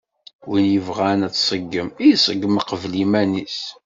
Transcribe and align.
Win 0.49 0.65
yebɣan 0.73 1.25
ad 1.27 1.33
tṣeggem, 1.35 1.89
iṣeggem 2.09 2.55
qbel 2.67 2.93
iman-is. 3.03 3.59